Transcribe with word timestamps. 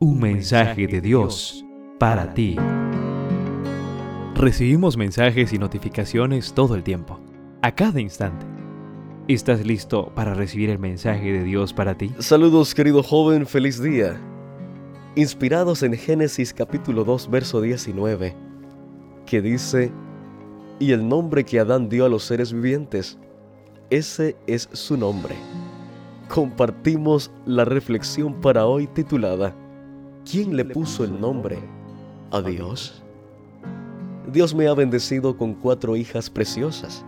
Un 0.00 0.20
mensaje 0.20 0.86
de 0.86 1.00
Dios 1.00 1.64
para 1.98 2.32
ti. 2.32 2.54
Recibimos 4.36 4.96
mensajes 4.96 5.52
y 5.52 5.58
notificaciones 5.58 6.52
todo 6.52 6.76
el 6.76 6.84
tiempo, 6.84 7.18
a 7.62 7.74
cada 7.74 8.00
instante. 8.00 8.46
¿Estás 9.26 9.66
listo 9.66 10.12
para 10.14 10.34
recibir 10.34 10.70
el 10.70 10.78
mensaje 10.78 11.32
de 11.32 11.42
Dios 11.42 11.72
para 11.72 11.98
ti? 11.98 12.12
Saludos 12.20 12.76
querido 12.76 13.02
joven, 13.02 13.44
feliz 13.44 13.82
día. 13.82 14.20
Inspirados 15.16 15.82
en 15.82 15.94
Génesis 15.94 16.54
capítulo 16.54 17.02
2 17.02 17.28
verso 17.28 17.60
19, 17.60 18.36
que 19.26 19.42
dice, 19.42 19.90
y 20.78 20.92
el 20.92 21.08
nombre 21.08 21.42
que 21.42 21.58
Adán 21.58 21.88
dio 21.88 22.06
a 22.06 22.08
los 22.08 22.22
seres 22.22 22.52
vivientes, 22.52 23.18
ese 23.90 24.36
es 24.46 24.68
su 24.70 24.96
nombre. 24.96 25.34
Compartimos 26.28 27.32
la 27.46 27.64
reflexión 27.64 28.40
para 28.40 28.64
hoy 28.64 28.86
titulada, 28.86 29.56
¿quién 30.30 30.56
le 30.56 30.64
puso 30.64 31.04
el 31.04 31.18
nombre 31.18 31.58
a 32.30 32.42
Dios? 32.42 33.02
Dios 34.30 34.54
me 34.54 34.68
ha 34.68 34.74
bendecido 34.74 35.38
con 35.38 35.54
cuatro 35.54 35.96
hijas 35.96 36.28
preciosas. 36.28 37.04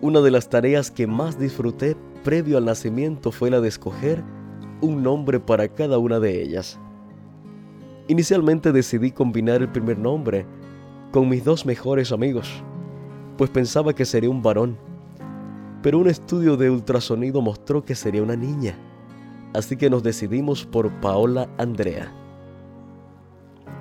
Una 0.00 0.20
de 0.20 0.30
las 0.30 0.48
tareas 0.48 0.90
que 0.90 1.06
más 1.06 1.38
disfruté 1.38 1.96
previo 2.24 2.56
al 2.56 2.64
nacimiento 2.64 3.30
fue 3.30 3.50
la 3.50 3.60
de 3.60 3.68
escoger 3.68 4.24
un 4.80 5.02
nombre 5.02 5.38
para 5.38 5.68
cada 5.68 5.98
una 5.98 6.18
de 6.18 6.42
ellas. 6.42 6.78
Inicialmente 8.06 8.72
decidí 8.72 9.10
combinar 9.10 9.60
el 9.60 9.68
primer 9.68 9.98
nombre 9.98 10.46
con 11.12 11.28
mis 11.28 11.44
dos 11.44 11.66
mejores 11.66 12.10
amigos, 12.10 12.62
pues 13.36 13.50
pensaba 13.50 13.92
que 13.92 14.06
sería 14.06 14.30
un 14.30 14.40
varón, 14.40 14.78
pero 15.82 15.98
un 15.98 16.08
estudio 16.08 16.56
de 16.56 16.70
ultrasonido 16.70 17.42
mostró 17.42 17.84
que 17.84 17.94
sería 17.94 18.22
una 18.22 18.36
niña 18.36 18.78
así 19.54 19.76
que 19.76 19.90
nos 19.90 20.02
decidimos 20.02 20.64
por 20.64 20.90
Paola 21.00 21.48
Andrea. 21.58 22.12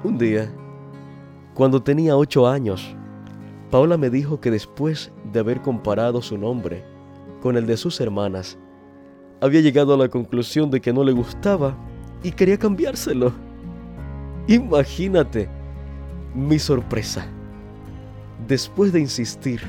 Un 0.04 0.18
día, 0.18 0.52
cuando 1.54 1.82
tenía 1.82 2.16
ocho 2.16 2.48
años, 2.48 2.96
Paola 3.72 3.98
me 3.98 4.10
dijo 4.10 4.40
que 4.40 4.52
después 4.52 5.12
de 5.32 5.40
haber 5.40 5.62
comparado 5.62 6.22
su 6.22 6.38
nombre 6.38 6.84
con 7.42 7.58
el 7.58 7.66
de 7.66 7.78
sus 7.78 8.00
hermanas, 8.00 8.58
había 9.42 9.62
llegado 9.62 9.94
a 9.94 9.98
la 9.98 10.10
conclusión 10.10 10.72
de 10.72 10.82
que 10.82 10.94
no 10.94 11.04
le 11.04 11.12
gustaba 11.12 11.76
y 12.24 12.32
quería 12.32 12.58
cambiárselo. 12.58 13.32
Imagínate 14.48 15.50
mi 16.34 16.60
sorpresa. 16.60 17.28
Después 18.48 18.94
de 18.94 19.00
insistir, 19.02 19.62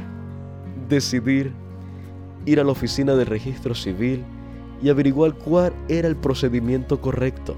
decidir 0.88 1.52
ir 2.46 2.60
a 2.60 2.64
la 2.64 2.72
oficina 2.72 3.14
de 3.14 3.24
registro 3.24 3.74
civil 3.74 4.24
y 4.82 4.88
averiguar 4.88 5.34
cuál 5.34 5.72
era 5.88 6.08
el 6.08 6.16
procedimiento 6.16 7.00
correcto 7.00 7.54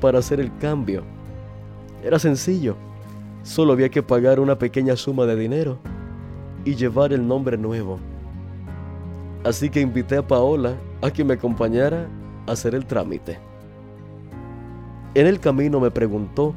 para 0.00 0.18
hacer 0.18 0.40
el 0.40 0.56
cambio. 0.58 1.02
Era 2.02 2.18
sencillo, 2.18 2.76
solo 3.42 3.72
había 3.72 3.88
que 3.88 4.02
pagar 4.02 4.40
una 4.40 4.58
pequeña 4.58 4.96
suma 4.96 5.26
de 5.26 5.36
dinero 5.36 5.78
y 6.64 6.74
llevar 6.74 7.12
el 7.12 7.26
nombre 7.26 7.56
nuevo. 7.56 7.98
Así 9.44 9.70
que 9.70 9.80
invité 9.80 10.16
a 10.16 10.26
Paola 10.26 10.74
a 11.00 11.10
que 11.10 11.24
me 11.24 11.34
acompañara 11.34 12.08
a 12.46 12.52
hacer 12.52 12.74
el 12.74 12.86
trámite. 12.86 13.38
En 15.14 15.26
el 15.26 15.40
camino 15.40 15.80
me 15.80 15.90
preguntó 15.90 16.54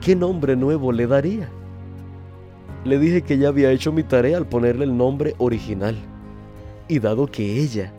qué 0.00 0.14
nombre 0.14 0.56
nuevo 0.56 0.92
le 0.92 1.06
daría. 1.06 1.48
Le 2.84 2.98
dije 2.98 3.22
que 3.22 3.38
ya 3.38 3.48
había 3.48 3.70
hecho 3.72 3.92
mi 3.92 4.02
tarea 4.02 4.36
al 4.36 4.46
ponerle 4.46 4.84
el 4.84 4.96
nombre 4.96 5.34
original. 5.38 5.96
Y 6.88 6.98
dado 6.98 7.26
que 7.26 7.60
ella 7.60 7.92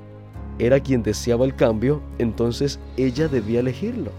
era 0.62 0.80
quien 0.80 1.02
deseaba 1.02 1.44
el 1.46 1.56
cambio, 1.56 2.04
entonces 2.20 2.80
ella 2.96 3.28
debía 3.28 3.62
elegirlo. 3.62 4.12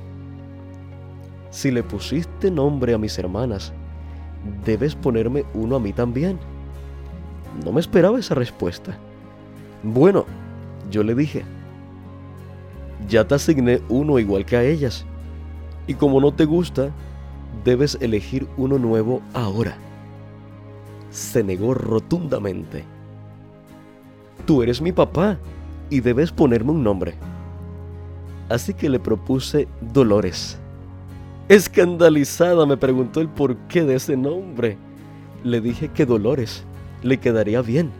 Si 1.50 1.70
le 1.70 1.84
pusiste 1.84 2.50
nombre 2.50 2.94
a 2.94 2.98
mis 2.98 3.16
hermanas, 3.16 3.72
debes 4.64 4.96
ponerme 4.96 5.44
uno 5.54 5.76
a 5.76 5.80
mí 5.80 5.92
también. 5.92 6.40
No 7.64 7.70
me 7.70 7.78
esperaba 7.78 8.18
esa 8.18 8.34
respuesta. 8.34 8.98
Bueno, 9.84 10.26
yo 10.90 11.04
le 11.04 11.14
dije, 11.14 11.44
ya 13.08 13.24
te 13.24 13.36
asigné 13.36 13.80
uno 13.88 14.18
igual 14.18 14.44
que 14.44 14.56
a 14.56 14.64
ellas. 14.64 15.04
Y 15.86 15.94
como 15.94 16.20
no 16.20 16.34
te 16.34 16.44
gusta, 16.44 16.90
debes 17.64 17.96
elegir 18.00 18.48
uno 18.56 18.78
nuevo 18.78 19.22
ahora. 19.32 19.76
Se 21.10 21.44
negó 21.44 21.74
rotundamente. 21.74 22.84
Tú 24.44 24.64
eres 24.64 24.80
mi 24.80 24.90
papá, 24.90 25.38
y 25.92 26.00
debes 26.00 26.32
ponerme 26.32 26.70
un 26.70 26.82
nombre. 26.82 27.12
Así 28.48 28.72
que 28.72 28.88
le 28.88 28.98
propuse 28.98 29.68
Dolores. 29.92 30.58
Escandalizada 31.50 32.64
me 32.64 32.78
preguntó 32.78 33.20
el 33.20 33.28
porqué 33.28 33.84
de 33.84 33.96
ese 33.96 34.16
nombre. 34.16 34.78
Le 35.44 35.60
dije 35.60 35.88
que 35.88 36.06
Dolores 36.06 36.64
le 37.02 37.18
quedaría 37.18 37.60
bien, 37.60 37.90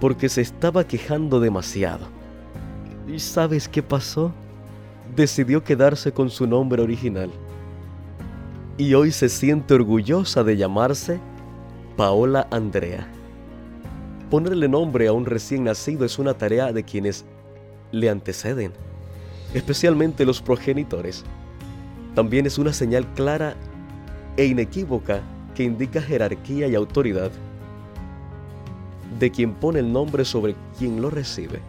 porque 0.00 0.28
se 0.28 0.40
estaba 0.40 0.88
quejando 0.88 1.38
demasiado. 1.38 2.08
¿Y 3.06 3.20
sabes 3.20 3.68
qué 3.68 3.80
pasó? 3.80 4.32
Decidió 5.14 5.62
quedarse 5.62 6.10
con 6.10 6.30
su 6.30 6.48
nombre 6.48 6.82
original. 6.82 7.30
Y 8.76 8.94
hoy 8.94 9.12
se 9.12 9.28
siente 9.28 9.74
orgullosa 9.74 10.42
de 10.42 10.56
llamarse 10.56 11.20
Paola 11.96 12.48
Andrea. 12.50 13.06
Ponerle 14.30 14.68
nombre 14.68 15.06
a 15.06 15.12
un 15.12 15.26
recién 15.26 15.64
nacido 15.64 16.04
es 16.04 16.18
una 16.18 16.34
tarea 16.34 16.72
de 16.72 16.82
quienes 16.82 17.24
le 17.92 18.08
anteceden, 18.08 18.72
especialmente 19.52 20.24
los 20.24 20.40
progenitores. 20.40 21.24
También 22.14 22.46
es 22.46 22.58
una 22.58 22.72
señal 22.72 23.06
clara 23.14 23.54
e 24.36 24.46
inequívoca 24.46 25.20
que 25.54 25.64
indica 25.64 26.00
jerarquía 26.00 26.66
y 26.66 26.74
autoridad 26.74 27.30
de 29.18 29.30
quien 29.30 29.54
pone 29.54 29.78
el 29.78 29.92
nombre 29.92 30.24
sobre 30.24 30.56
quien 30.78 31.00
lo 31.00 31.10
recibe. 31.10 31.60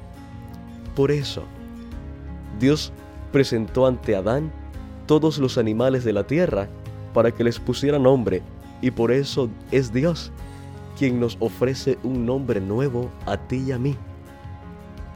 Por 0.96 1.12
eso, 1.12 1.44
Dios 2.60 2.92
presentó 3.32 3.86
ante 3.86 4.16
Adán 4.16 4.52
todos 5.06 5.38
los 5.38 5.58
animales 5.58 6.04
de 6.04 6.14
la 6.14 6.26
tierra 6.26 6.68
para 7.14 7.32
que 7.32 7.44
les 7.44 7.60
pusiera 7.60 8.00
nombre, 8.00 8.42
y 8.82 8.92
por 8.92 9.12
eso 9.12 9.50
es 9.72 9.94
Dios 9.94 10.32
quien 10.98 11.20
nos 11.20 11.38
ofrece 11.40 11.98
un 12.04 12.26
nombre 12.26 12.60
nuevo 12.62 13.12
a 13.26 13.38
ti 13.38 13.64
y 13.68 13.72
a 13.72 13.78
mí. 13.78 13.96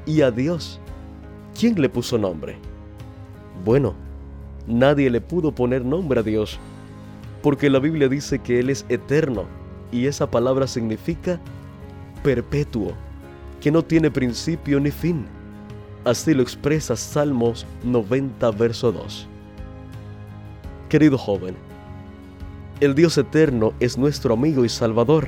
Y 0.06 0.22
a 0.22 0.32
Dios, 0.32 0.80
¿quién 1.58 1.80
le 1.82 1.90
puso 1.90 2.18
nombre? 2.18 2.58
Bueno, 3.64 3.94
nadie 4.68 5.10
le 5.10 5.22
pudo 5.22 5.54
poner 5.54 5.84
nombre 5.84 6.20
a 6.20 6.24
Dios, 6.24 6.60
porque 7.42 7.70
la 7.70 7.80
Biblia 7.80 8.08
dice 8.08 8.40
que 8.40 8.60
Él 8.60 8.70
es 8.70 8.86
eterno, 8.90 9.46
y 9.92 10.06
esa 10.06 10.30
palabra 10.30 10.68
significa 10.68 11.40
perpetuo, 12.24 12.94
que 13.62 13.72
no 13.72 13.84
tiene 13.84 14.12
principio 14.12 14.80
ni 14.80 14.92
fin. 14.92 15.26
Así 16.06 16.34
lo 16.34 16.42
expresa 16.42 16.96
Salmos 16.96 17.66
90, 17.84 18.52
verso 18.52 18.92
2. 18.92 19.28
Querido 20.88 21.18
joven, 21.18 21.56
el 22.80 22.96
Dios 22.96 23.18
eterno 23.18 23.74
es 23.80 23.98
nuestro 23.98 24.34
amigo 24.34 24.64
y 24.64 24.70
salvador 24.70 25.28